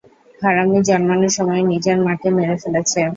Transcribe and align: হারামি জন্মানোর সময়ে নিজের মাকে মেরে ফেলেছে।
হারামি 0.41 0.79
জন্মানোর 0.87 1.31
সময়ে 1.37 1.63
নিজের 1.71 1.97
মাকে 2.05 2.29
মেরে 2.37 2.55
ফেলেছে। 2.61 3.01